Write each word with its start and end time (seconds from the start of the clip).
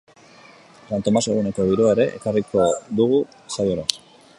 Santomas 0.95 1.23
eguneko 1.33 1.67
giroa 1.69 1.93
ere 1.97 2.09
ekarriko 2.21 2.67
dugu 3.03 3.23
saiora. 3.59 3.89